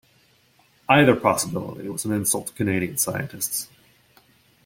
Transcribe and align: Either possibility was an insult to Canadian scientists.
Either 0.89 1.15
possibility 1.15 1.87
was 1.87 2.05
an 2.05 2.11
insult 2.11 2.47
to 2.47 2.53
Canadian 2.53 2.97
scientists. 2.97 3.67